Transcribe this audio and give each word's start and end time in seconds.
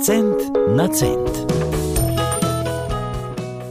Cent 0.00 0.52
na 0.76 0.86
cent. 0.94 1.67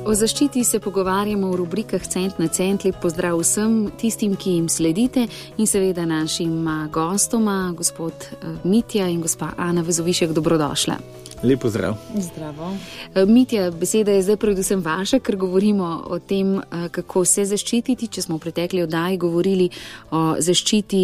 O 0.07 0.13
zaščiti 0.15 0.61
se 0.63 0.79
pogovarjamo 0.79 1.49
v 1.51 1.55
rubrikah 1.59 2.03
Cent 2.07 2.37
na 2.39 2.45
cent. 2.47 2.85
Lep 2.87 2.95
pozdrav 3.03 3.41
vsem 3.41 3.89
tistim, 3.99 4.37
ki 4.39 4.53
jim 4.53 4.69
sledite 4.71 5.25
in 5.59 5.67
seveda 5.67 6.05
našim 6.07 6.53
gostoma, 6.95 7.73
gospod 7.75 8.13
eh, 8.29 8.53
Mitja 8.63 9.09
in 9.11 9.19
gospa 9.19 9.49
Ana 9.57 9.83
Vezovišek, 9.83 10.31
dobrodošla. 10.31 10.95
Lep 11.43 11.59
pozdrav. 11.59 11.97
Zdravo. 12.15 12.69
Eh, 13.15 13.25
Mitja, 13.27 13.67
beseda 13.71 14.15
je 14.15 14.23
zdaj 14.29 14.39
predvsem 14.45 14.79
vaša, 14.79 15.19
ker 15.19 15.35
govorimo 15.35 15.91
o 16.07 16.21
tem, 16.23 16.55
eh, 16.55 16.87
kako 16.87 17.25
se 17.25 17.43
zaščititi. 17.51 18.07
Če 18.07 18.21
smo 18.29 18.39
v 18.39 18.45
pretekli 18.47 18.87
oddaji 18.87 19.19
govorili 19.19 19.69
o 20.11 20.23
zaščiti 20.39 21.03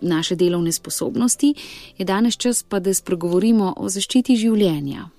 naše 0.00 0.36
delovne 0.36 0.72
sposobnosti, 0.72 1.54
je 1.98 2.04
danes 2.08 2.40
čas 2.40 2.62
pa, 2.62 2.80
da 2.80 2.94
spregovorimo 2.94 3.74
o 3.76 3.88
zaščiti 3.92 4.40
življenja. 4.40 5.10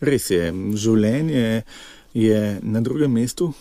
Res 0.00 0.30
je, 0.30 0.50
življenje 0.74 1.62
je 2.14 2.60
na 2.62 2.80
drugem 2.80 3.12
mestu, 3.12 3.52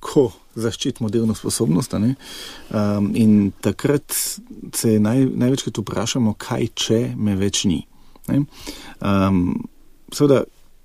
ko 0.00 0.32
zaščitimo 0.54 1.08
delovno 1.08 1.34
sposobnost. 1.34 1.94
Um, 1.94 3.12
in 3.14 3.52
takrat 3.60 4.12
se 4.74 4.98
naj, 5.00 5.26
največkrat 5.26 5.78
vprašamo, 5.78 6.34
kaj 6.38 6.68
če 6.74 7.00
me 7.16 7.36
več 7.38 7.64
ni. 7.70 7.84
Um, 8.28 9.68
Seveda, 10.12 10.42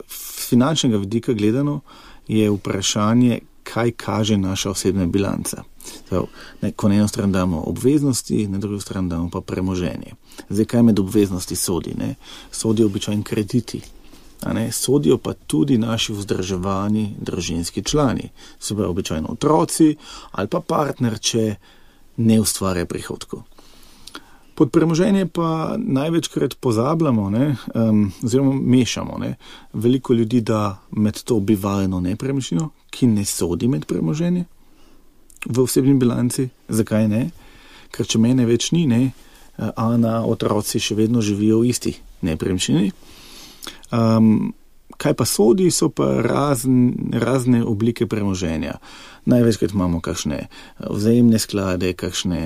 z 0.07 0.49
finančnega 0.49 0.97
vidika 1.01 1.33
gledano 1.33 1.81
je 2.27 2.47
vprašanje, 2.51 3.41
kaj 3.67 3.91
kaže 3.91 4.37
naša 4.37 4.71
osebna 4.71 5.05
bilanca. 5.05 5.63
Prav, 6.09 6.27
ne, 6.61 6.71
ko 6.71 6.87
na 6.87 6.95
eno 6.95 7.07
stran 7.07 7.31
damo 7.31 7.63
obveznosti, 7.67 8.47
na 8.47 8.57
drugo 8.57 8.79
stran 8.79 9.09
damo 9.09 9.29
pa 9.29 9.41
premoženje. 9.41 10.13
Zdaj, 10.49 10.65
kaj 10.65 10.83
med 10.83 10.99
obveznosti 10.99 11.55
sodi? 11.55 11.93
Ne? 11.97 12.15
Sodijo 12.51 12.87
običajni 12.87 13.23
krediti, 13.23 13.81
sodijo 14.71 15.17
pa 15.17 15.33
tudi 15.33 15.77
naši 15.77 16.13
vzdrževani 16.13 17.15
družinski 17.19 17.83
člani, 17.83 18.29
se 18.59 18.75
pravi 18.75 18.89
običajno 18.89 19.27
otroci 19.29 19.95
ali 20.31 20.47
pa 20.47 20.59
partner, 20.59 21.19
če 21.19 21.55
ne 22.17 22.39
ustvarja 22.41 22.85
prihodkov. 22.85 23.43
Pod 24.57 24.71
premoženje 24.71 25.27
pa 25.29 25.75
največkrat 25.77 26.55
pozabljamo, 26.59 27.29
ne, 27.29 27.55
um, 27.75 28.11
oziroma 28.23 28.53
mešamo. 28.53 29.17
Ne. 29.17 29.35
Veliko 29.73 30.13
ljudi 30.13 30.41
da 30.41 30.77
med 30.91 31.23
to 31.23 31.39
bivalno 31.39 31.99
nepremičnino, 31.99 32.69
ki 32.89 33.07
ne 33.07 33.25
sodi 33.25 33.67
med 33.67 33.85
premoženje 33.85 34.45
v 35.45 35.61
osebni 35.61 35.93
bilanci. 35.93 36.49
Zakaj 36.69 37.07
ne? 37.07 37.29
Ker 37.93 38.09
če 38.09 38.19
mene 38.19 38.45
več 38.45 38.71
ni, 38.73 38.87
ne, 38.89 39.11
a 39.57 39.85
na 39.97 40.19
otroci 40.25 40.81
še 40.81 40.97
vedno 40.97 41.21
živijo 41.21 41.61
v 41.61 41.69
isti 41.69 41.93
nepremičnini. 42.25 42.91
Um, 43.91 44.53
kaj 44.97 45.13
pa 45.13 45.25
sodi, 45.25 45.71
so 45.71 45.89
pa 45.89 46.21
razn, 46.21 46.89
razne 47.13 47.63
oblike 47.63 48.07
premoženja. 48.07 48.77
Največkrat 49.25 49.71
imamo 49.71 50.01
kakšne 50.01 50.37
eh, 50.37 50.49
vzajemne 50.89 51.39
sklade, 51.39 51.93
kakšne 51.93 52.41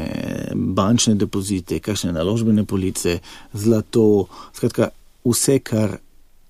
bančne 0.55 1.15
depozite, 1.15 1.79
kakšne 1.79 2.11
naložbene 2.11 2.65
police, 2.65 3.19
zlato, 3.53 4.27
skratka 4.53 4.89
vse, 5.25 5.59
kar 5.59 5.97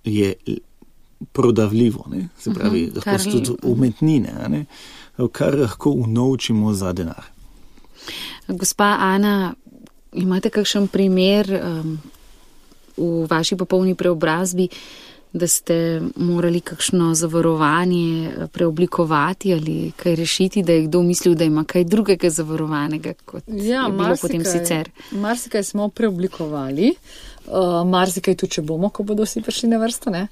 je 0.03 0.35
prodavljivo, 1.31 2.05
ne? 2.09 2.27
se 2.39 2.49
mhm, 2.49 2.59
pravi, 2.59 2.83
uh 2.87 2.93
-huh, 2.93 2.95
lahko 2.95 3.23
so 3.23 3.31
tudi 3.31 3.57
umetnine, 3.63 4.65
kar 5.31 5.59
lahko 5.59 5.89
unovčimo 5.89 6.73
za 6.73 6.93
denar. 6.93 7.23
Gospa 8.47 8.97
Ana, 8.99 9.53
imate 10.13 10.49
kakšen 10.49 10.87
primer? 10.87 11.61
Um, 11.63 11.99
v 13.01 13.27
vaši 13.29 13.57
popolni 13.57 13.95
preobrazbi, 13.95 14.69
da 15.33 15.47
ste 15.47 16.01
morali 16.15 16.59
kakšno 16.59 17.13
zavarovanje 17.15 18.27
eh, 18.27 18.47
preoblikovati 18.47 19.53
ali 19.53 19.91
kaj 19.95 20.15
rešiti, 20.15 20.63
da 20.63 20.73
je 20.73 20.87
kdo 20.87 21.01
mislil, 21.01 21.35
da 21.35 21.43
ima 21.43 21.63
kaj 21.63 21.83
drugega 21.83 22.29
zavarovanega 22.29 23.13
kot 23.25 23.43
ja, 23.47 23.85
je 23.85 23.91
bilo 23.91 24.15
potem 24.21 24.43
sicer. 24.45 24.89
Marsikaj 25.11 25.63
smo 25.63 25.89
preoblikovali. 25.89 26.93
Uh, 27.47 27.81
Marsikaj 27.87 28.35
tudi, 28.37 28.53
če 28.57 28.61
bomo, 28.61 28.91
ko 28.93 29.03
bodo 29.03 29.25
vsi 29.25 29.41
prišli 29.41 29.69
na 29.71 29.79
vrsto. 29.81 30.11
Uh, 30.11 30.25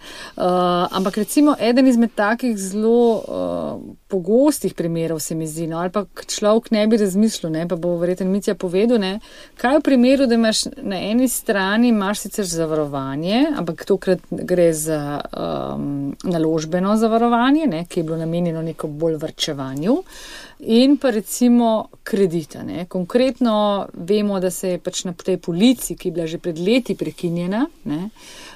ampak 0.94 1.18
recimo 1.18 1.56
eden 1.60 1.88
izmed 1.88 2.14
takih 2.16 2.54
zelo 2.58 3.00
uh, 3.18 3.82
pogostih 4.08 4.74
primerov 4.74 5.20
se 5.20 5.36
mi 5.36 5.48
zdi, 5.48 5.68
no, 5.68 5.80
ali 5.82 5.90
pa 5.94 6.04
človek 6.06 6.70
ne 6.72 6.86
bi 6.88 7.00
razmislil, 7.02 7.52
ne, 7.54 7.68
pa 7.70 7.76
bo 7.76 7.96
verjetno 7.98 8.30
Micija 8.30 8.56
povedal, 8.56 9.02
ne, 9.02 9.20
kaj 9.62 9.80
v 9.80 9.86
primeru, 9.86 10.28
da 10.30 10.38
imaš 10.38 10.66
na 10.78 11.00
eni 11.10 11.28
strani 11.30 11.90
imaš 11.90 12.26
sicer 12.26 12.46
zavarovanje, 12.50 13.46
ampak 13.58 13.86
tokrat 13.90 14.26
gre 14.30 14.70
za 14.74 15.02
um, 15.20 16.16
naložbeno 16.24 16.98
zavarovanje, 16.98 17.68
ne, 17.68 17.86
ki 17.90 18.00
je 18.00 18.10
bilo 18.10 18.18
namenjeno 18.22 18.62
neko 18.62 18.88
bolj 18.88 19.18
vrčevanju. 19.22 19.98
Uh, 20.00 20.49
in 20.60 20.98
pa 20.98 21.10
recimo 21.10 21.90
kredita. 22.04 22.64
Ne. 22.64 22.86
Konkretno 22.86 23.88
vemo, 23.94 24.40
da 24.40 24.52
se 24.52 24.70
je 24.70 24.80
pač 24.80 25.04
na 25.08 25.14
tej 25.14 25.38
polici, 25.38 25.96
ki 25.96 26.08
je 26.08 26.12
bila 26.12 26.28
že 26.28 26.38
pred 26.38 26.60
leti 26.60 26.96
prekinjena, 26.96 27.66
ne, 27.86 28.10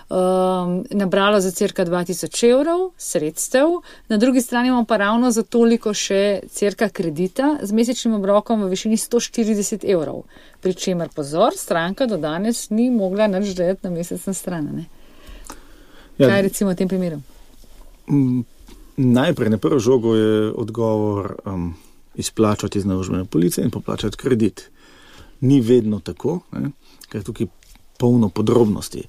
um, 0.10 0.84
nabralo 0.92 1.40
za 1.40 1.52
crka 1.52 1.86
2000 1.86 2.50
evrov 2.50 2.92
sredstev, 2.98 3.80
na 4.10 4.18
drugi 4.18 4.42
strani 4.42 4.68
imamo 4.68 4.86
pa 4.86 4.98
ravno 4.98 5.32
za 5.32 5.44
toliko 5.44 5.94
še 5.94 6.42
crka 6.52 6.90
kredita 6.90 7.58
z 7.62 7.72
mesečnim 7.72 8.20
obrokom 8.20 8.64
v 8.64 8.74
višini 8.76 8.98
140 8.98 9.88
evrov. 9.88 10.26
Pričemer 10.62 11.10
pozor, 11.16 11.56
stranka 11.56 12.06
do 12.06 12.18
danes 12.18 12.70
ni 12.70 12.90
mogla 12.92 13.28
nič 13.28 13.56
delati 13.56 13.88
na 13.88 13.90
mesec 13.96 14.26
na 14.28 14.34
stran. 14.34 14.86
Ja, 16.18 16.28
Kaj 16.28 16.42
recimo 16.42 16.72
v 16.72 16.76
tem 16.76 16.88
primeru? 16.88 17.24
Najprej 18.98 19.50
na 19.50 19.58
prvo 19.58 19.80
žogo 19.80 20.16
je 20.16 20.52
odgovor. 20.52 21.40
Um, 21.48 21.74
izplačati 22.16 22.80
iz 22.80 22.86
naložbene 22.86 23.26
police 23.26 23.62
in 23.62 23.72
poplačati 23.72 24.18
kredit. 24.18 24.70
Ni 25.42 25.62
vedno 25.62 26.00
tako, 26.00 26.40
ne? 26.52 26.72
ker 27.10 27.22
je 27.22 27.26
tukaj 27.26 27.48
polno 27.98 28.30
podrobnosti. 28.30 29.04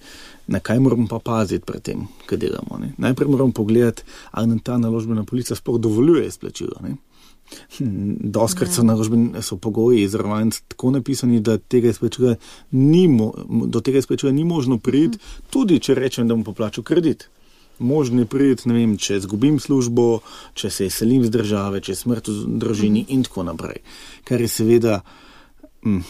Na 0.46 0.60
kaj 0.60 0.80
moramo 0.80 1.06
pa 1.08 1.18
paziti 1.18 1.64
pri 1.66 1.80
tem, 1.80 2.06
kaj 2.26 2.38
delamo? 2.38 2.78
Ne? 2.80 2.92
Najprej 2.98 3.28
moramo 3.28 3.52
pogledati, 3.52 4.02
ali 4.30 4.46
nam 4.46 4.58
ta 4.58 4.78
naložbena 4.78 5.24
polica 5.24 5.54
sploh 5.54 5.80
dovoljuje 5.80 6.26
izplačilo. 6.26 6.72
Doskrat 8.20 8.72
so, 8.72 8.82
ja. 8.82 9.42
so 9.42 9.56
pogoji 9.56 10.02
izravnani 10.02 10.50
tako 10.68 10.90
napisani, 10.90 11.40
da 11.40 11.58
tega 11.58 11.92
ni, 12.70 13.08
do 13.66 13.80
tega 13.80 13.98
izplačila 13.98 14.32
ni 14.32 14.44
možno 14.44 14.78
priti, 14.78 15.18
mhm. 15.18 15.46
tudi 15.50 15.80
če 15.80 15.94
rečem, 15.94 16.28
da 16.28 16.34
bom 16.34 16.44
poplačal 16.44 16.84
kredit 16.84 17.28
možni 17.78 18.26
priti, 18.26 18.68
ne 18.68 18.74
vem, 18.78 18.96
če 18.98 19.18
izgubim 19.20 19.58
službo, 19.60 20.20
če 20.54 20.70
se 20.70 20.86
izselim 20.86 21.24
z 21.24 21.32
države, 21.34 21.80
če 21.84 21.96
smrt 21.98 22.30
v 22.30 22.58
družini 22.62 23.06
in 23.14 23.24
tako 23.26 23.46
naprej. 23.50 23.82
Kar 24.24 24.40
je 24.40 24.48
seveda, 24.48 25.00
hm, 25.84 26.00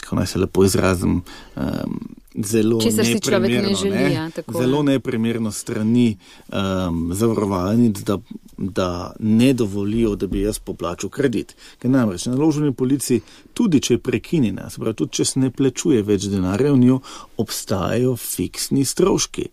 kako 0.00 0.20
naj 0.20 0.30
se 0.32 0.42
lepo 0.44 0.64
izrazim, 0.64 1.22
um, 1.56 2.00
zelo 2.44 2.78
neprimerno, 2.78 3.68
ne 3.68 3.74
želi, 3.74 4.12
ja, 4.12 4.30
zelo 4.60 4.82
neprimerno 4.82 5.52
strani 5.52 6.16
um, 6.48 7.10
zavarovalnic, 7.14 7.98
da, 7.98 8.18
da 8.56 9.14
ne 9.18 9.52
dovolijo, 9.52 10.16
da 10.16 10.26
bi 10.26 10.40
jaz 10.40 10.58
poplačal 10.58 11.10
kredit. 11.10 11.56
Ker 11.78 11.90
namreč 11.90 12.26
na 12.26 12.34
naložbeni 12.34 12.72
polici, 12.74 13.20
tudi 13.54 13.80
če 13.80 13.94
je 13.94 13.98
prekinjena, 13.98 14.70
se 14.70 14.80
pravi, 14.80 14.94
tudi 14.94 15.18
če 15.18 15.24
se 15.24 15.40
ne 15.40 15.50
plačuje 15.50 16.02
več 16.02 16.28
denarja 16.30 16.72
v 16.72 16.82
njo, 16.84 17.00
obstajajo 17.36 18.16
fiksni 18.16 18.84
stroški, 18.84 19.48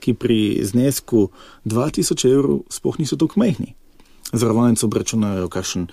ki 0.00 0.14
pri 0.14 0.40
znesku 0.64 1.28
2000 1.64 2.32
evrov 2.32 2.64
spoh 2.72 2.98
niso 2.98 3.16
tako 3.20 3.40
mehni. 3.40 3.74
Zavarovalnice 4.32 4.86
obračunajo 4.86 5.48
kakšen 5.50 5.88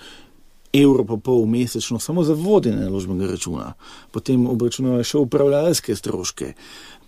evro 0.72 1.04
pa 1.04 1.16
pol 1.16 1.46
mesečno 1.46 1.98
samo 1.98 2.22
za 2.24 2.34
vodenje 2.34 2.84
naložbenega 2.84 3.32
računa, 3.32 3.72
potem 4.12 4.46
obračunajo 4.46 5.04
še 5.04 5.18
upravljalske 5.18 5.96
stroške, 5.96 6.52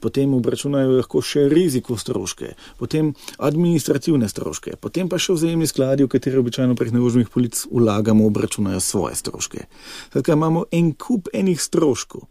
potem 0.00 0.34
obračunajo 0.34 0.97
lahko 0.97 1.22
še 1.22 1.47
riziko 1.53 1.97
stroške, 2.01 2.54
potem 2.80 3.12
administrativne 3.39 4.28
stroške, 4.28 4.77
potem 4.80 5.09
pa 5.12 5.21
še 5.21 5.36
vzajemni 5.36 5.68
skladi, 5.68 6.07
v 6.07 6.12
katere 6.15 6.41
običajno 6.41 6.77
prek 6.78 6.95
naložbenih 6.97 7.33
polic 7.33 7.65
vlagamo, 7.71 8.27
obračunajo 8.30 8.80
svoje 8.80 9.21
stroške. 9.21 9.66
Zdaj 10.15 10.36
imamo 10.36 10.66
en 10.72 10.92
kup 10.97 11.28
enih 11.36 11.60
stroškov, 11.60 12.27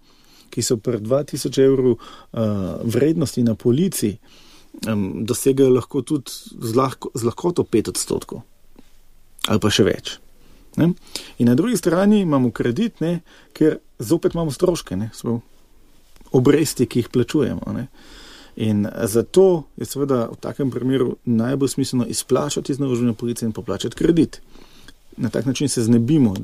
ki 0.50 0.66
so 0.66 0.80
pri 0.81 0.98
2000 1.06 1.62
evrov 1.62 2.00
uh, 2.00 2.81
vrednosti 2.81 3.44
na 3.46 3.54
polici, 3.54 4.16
um, 4.90 5.22
dosegajo 5.30 5.76
lahko 5.78 6.02
tudi 6.02 6.34
z, 6.34 6.74
lahko, 6.74 7.14
z 7.14 7.30
lahkoto 7.30 7.64
5 7.64 7.94
odstotkov 7.94 8.46
ali 9.50 9.62
pa 9.64 9.70
še 9.74 9.86
več. 9.88 10.18
Ne? 10.80 10.94
In 11.38 11.48
na 11.52 11.56
drugi 11.56 11.78
strani 11.78 12.22
imamo 12.24 12.52
kredit, 12.52 13.02
ne? 13.04 13.20
ker 13.54 13.78
zopet 14.00 14.34
imamo 14.34 14.52
stroške, 14.52 14.96
ne? 14.96 15.10
obresti, 16.31 16.86
ki 16.86 17.04
jih 17.04 17.10
plačujemo. 17.10 17.74
Ne? 17.76 17.88
In 18.56 18.88
zato 19.08 19.64
je 19.78 19.88
seveda 19.88 20.26
v 20.31 20.38
takem 20.40 20.72
primeru 20.72 21.16
najbolj 21.26 21.76
smiselno 21.76 22.06
izplačati 22.06 22.72
iz 22.72 22.80
naložbene 22.80 23.14
policije 23.14 23.48
in 23.48 23.54
poplačati 23.54 23.96
kredit. 23.96 24.42
Na 25.18 25.30
tak 25.30 25.46
način 25.46 25.70
se 25.70 25.84
znebimo 25.84 26.36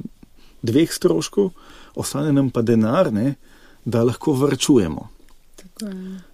dveh 0.62 0.92
stroškov, 0.92 1.52
ostane 1.96 2.34
nam 2.34 2.50
pa 2.50 2.62
denar, 2.62 3.14
ne? 3.14 3.36
da 3.86 4.04
lahko 4.04 4.34
vrčujemo. 4.34 5.10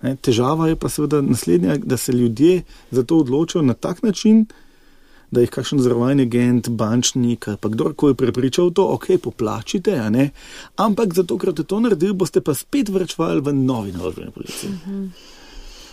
Ne, 0.02 0.16
težava 0.22 0.68
je 0.70 0.76
pa 0.76 0.90
seveda 0.90 1.22
naslednja, 1.22 1.76
da 1.78 1.98
se 1.98 2.12
ljudje 2.12 2.62
za 2.92 3.04
to 3.04 3.18
odločajo 3.18 3.66
na 3.66 3.74
tak 3.74 4.04
način, 4.04 4.46
da 4.46 4.71
jih 5.40 5.50
kakšen 5.50 5.80
zavarovalni 5.80 6.24
agent, 6.24 6.68
bančnik 6.70 7.48
ali 7.48 7.58
kdorkoli 7.64 8.16
prepričal 8.16 8.72
to, 8.72 8.84
ok, 8.84 9.06
poplačite. 9.24 9.96
Ampak 10.76 11.14
zato, 11.14 11.38
ker 11.38 11.52
ste 11.52 11.64
to 11.64 11.80
naredili, 11.80 12.14
boste 12.14 12.42
pa 12.42 12.54
spet 12.54 12.90
vrčvali 12.90 13.40
v 13.42 13.54
novi 13.54 13.92
naložbeni 13.92 14.32
policiji. 14.32 14.72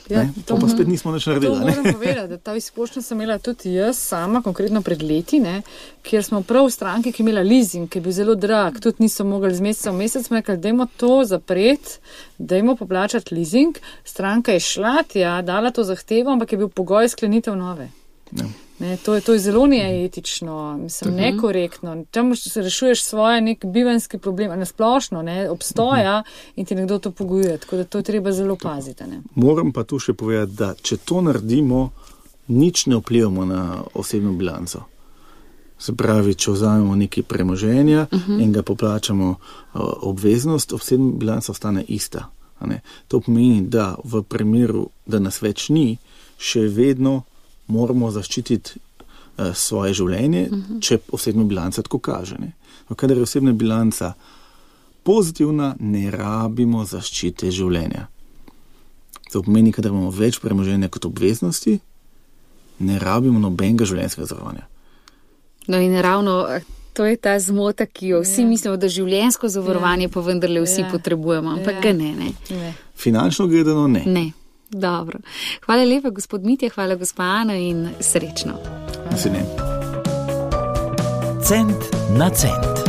Ja, 0.09 0.23
Ne, 0.23 0.33
to 0.47 0.57
pa 0.57 0.69
spet 0.69 0.89
nismo 0.89 1.13
To 1.13 1.31
naredili. 1.31 1.61
moram 1.61 1.85
povedati, 1.93 2.29
da 2.29 2.39
ta 2.39 2.55
izkušnja 2.57 3.03
sem 3.03 3.21
imela 3.21 3.39
tudi 3.39 3.75
jaz 3.75 3.99
sama, 3.99 4.43
konkretno 4.43 4.83
pred 4.83 5.03
leti, 5.03 5.41
ne, 5.41 5.63
kjer 6.03 6.25
smo 6.25 6.43
prav 6.43 6.67
v 6.67 6.71
stranki, 6.71 7.13
ki 7.13 7.23
je 7.23 7.25
imela 7.25 7.43
leasing, 7.43 7.89
ki 7.89 7.99
je 7.99 8.03
bil 8.03 8.13
zelo 8.13 8.35
drag, 8.35 8.81
tudi 8.81 8.97
niso 8.99 9.25
mogli 9.25 9.55
z 9.55 9.61
meseca 9.61 9.91
v 9.91 9.97
mesec, 9.97 10.27
smo 10.27 10.37
rekli, 10.37 10.57
dajmo 10.57 10.87
to 10.97 11.25
zapreti, 11.25 11.99
dajmo 12.39 12.77
poplačati 12.77 13.35
leasing. 13.35 13.77
Stranka 14.05 14.53
je 14.53 14.61
šla, 14.61 15.03
tja, 15.03 15.43
dala 15.43 15.71
to 15.71 15.85
zahtevo, 15.85 16.33
ampak 16.33 16.53
je 16.53 16.59
bil 16.59 16.69
pogoj 16.69 17.09
sklenitev 17.09 17.57
nove. 17.57 17.91
Ja. 18.33 18.45
Ne, 18.79 18.97
to, 18.97 19.15
je, 19.15 19.21
to 19.21 19.33
je 19.33 19.39
zelo 19.39 19.67
neetično, 19.67 20.79
mislim, 20.79 21.15
nekorektno. 21.15 22.05
Tam 22.11 22.37
se 22.37 22.63
rešuješ 22.63 23.03
svoje 23.05 23.41
nek 23.41 23.65
bivanski 23.65 24.19
problem, 24.19 24.59
na 24.59 24.65
splošno, 24.65 25.23
ne, 25.23 25.51
obstoja 25.51 26.23
in 26.57 26.67
ti 26.67 26.75
nekdo 26.75 26.99
to 26.99 27.11
pogojuje, 27.11 27.59
tako 27.59 27.77
da 27.77 27.85
to 27.85 27.99
je 27.99 28.03
treba 28.03 28.33
zelo 28.33 28.57
paziti. 28.57 29.05
Ne. 29.05 29.23
Moram 29.35 29.73
pa 29.73 29.85
tu 29.85 29.99
še 29.99 30.15
povedati, 30.15 30.53
da 30.53 30.75
če 30.83 30.97
to 30.97 31.21
naredimo, 31.21 31.91
nič 32.49 32.87
ne 32.87 32.97
vplivamo 32.97 33.45
na 33.45 33.83
osebno 33.95 34.33
bilanco. 34.33 34.85
Se 35.79 35.95
pravi, 35.95 36.35
če 36.35 36.51
vzamemo 36.51 36.95
nekaj 36.97 37.23
premoženja 37.23 38.07
uh 38.13 38.19
-huh. 38.19 38.43
in 38.43 38.53
ga 38.53 38.63
poplačamo 38.63 39.29
uh, 39.29 39.81
obveznost, 40.03 40.73
osebna 40.73 41.13
bilanca 41.13 41.53
ostane 41.53 41.85
ista. 41.89 42.31
To 43.09 43.21
pomeni, 43.21 43.61
da 43.61 43.95
v 44.05 44.23
primeru, 44.23 44.89
da 45.07 45.19
nas 45.19 45.43
več 45.43 45.69
ni, 45.69 45.99
še 46.39 46.61
vedno 46.61 47.23
moramo 47.69 48.11
zaščititi 48.11 48.71
uh, 49.39 49.55
svoje 49.55 49.95
življenje, 49.95 50.49
uh 50.51 50.59
-huh. 50.59 50.81
če 50.83 50.99
osebna 51.13 51.45
bilanca 51.45 51.83
tako 51.83 51.99
kaže. 51.99 52.37
ne. 52.39 52.53
No, 52.89 52.97
Kadar 52.97 53.17
je 53.17 53.23
osebna 53.23 53.53
bilanca 53.53 54.13
pozitivna, 55.03 55.77
ne 55.81 56.11
rabimo 56.11 56.85
zaščite 56.85 57.51
življenja. 57.51 58.07
To 59.33 59.43
pomeni, 59.43 59.75
da 59.79 59.89
imamo 59.89 60.11
več 60.11 60.41
premoženja 60.41 60.89
kot 60.89 61.05
obveznosti, 61.05 61.79
ne 62.79 62.99
rabimo 62.99 63.39
nobenega 63.39 63.85
življenjskega 63.85 64.27
zavarovanja. 64.27 64.67
No 65.69 65.77
in 65.79 66.01
ravno 66.01 66.47
eh, 66.49 66.63
to 66.93 67.05
je 67.05 67.17
ta 67.17 67.39
zmota, 67.41 67.87
ki 67.87 68.07
jo 68.09 68.21
vsi 68.21 68.41
Ja. 68.43 68.47
mislimo, 68.49 68.77
da 68.77 68.89
življensko 68.89 69.49
zavarovanje 69.49 70.09
pa 70.09 70.21
vendarle 70.21 70.61
vsi 70.61 70.81
Ja. 70.81 70.89
potrebujemo, 70.91 71.51
ampak 71.51 71.75
Ja. 71.75 71.81
ga 71.81 71.93
ne, 71.93 72.15
ne. 72.15 72.33
Ne. 72.51 72.75
Finančno 72.97 73.47
gledano 73.47 73.87
ne. 73.89 74.03
Ne. 74.07 74.33
Dobro. 74.71 75.19
Hvala 75.67 75.85
lepa, 75.85 76.11
gospod 76.11 76.45
Mitja, 76.45 76.71
hvala 76.75 76.95
gospa 76.95 77.23
Ana 77.23 77.57
in 77.57 77.89
srečno. 78.01 78.53
Ne. 79.33 79.45
Cent 81.43 81.85
na 82.19 82.31
cent. 82.31 82.88